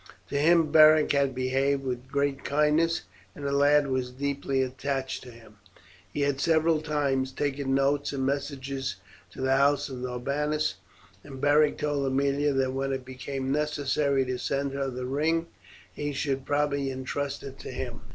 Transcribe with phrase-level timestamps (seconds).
[0.29, 3.03] To him Beric had behaved with great kindness,
[3.35, 5.57] and the lad was deeply attached to him.
[6.11, 8.95] He had several times taken notes and messages
[9.29, 10.73] to the house of Norbanus,
[11.23, 15.45] and Beric told Aemilia that when it became necessary to send her the ring,
[15.93, 18.01] he should probably intrust it to him.